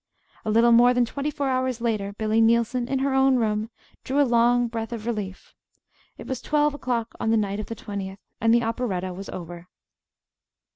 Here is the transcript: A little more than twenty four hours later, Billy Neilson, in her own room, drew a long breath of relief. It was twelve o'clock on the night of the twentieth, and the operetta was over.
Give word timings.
A 0.43 0.49
little 0.49 0.71
more 0.71 0.95
than 0.95 1.05
twenty 1.05 1.29
four 1.29 1.47
hours 1.49 1.79
later, 1.79 2.11
Billy 2.11 2.41
Neilson, 2.41 2.87
in 2.87 2.97
her 2.97 3.13
own 3.13 3.35
room, 3.35 3.69
drew 4.03 4.19
a 4.19 4.25
long 4.25 4.67
breath 4.67 4.91
of 4.91 5.05
relief. 5.05 5.53
It 6.17 6.25
was 6.25 6.41
twelve 6.41 6.73
o'clock 6.73 7.13
on 7.19 7.29
the 7.29 7.37
night 7.37 7.59
of 7.59 7.67
the 7.67 7.75
twentieth, 7.75 8.17
and 8.39 8.51
the 8.51 8.63
operetta 8.63 9.13
was 9.13 9.29
over. 9.29 9.67